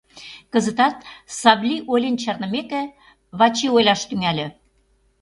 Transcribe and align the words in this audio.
Кызытат, 0.53 0.95
Савли 1.39 1.75
ойлен 1.91 2.15
чарнымеке, 2.23 2.81
Вачи 3.39 3.67
ойлаш 3.75 4.01
тӱҥале: 4.09 4.47